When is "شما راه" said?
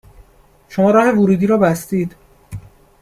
0.69-1.09